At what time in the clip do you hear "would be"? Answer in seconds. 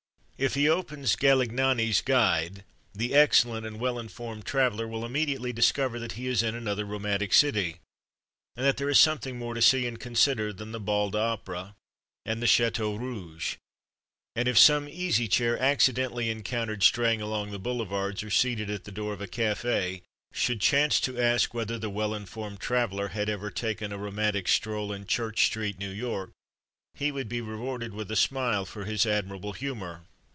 27.11-27.41